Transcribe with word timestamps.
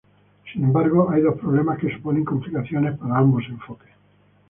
Sin 0.51 0.63
embargo, 0.63 1.11
hay 1.11 1.21
dos 1.21 1.37
problemas 1.37 1.77
que 1.77 1.93
suponen 1.95 2.25
complicaciones 2.25 2.97
para 2.97 3.19
ambos 3.19 3.43
enfoques. 3.47 3.91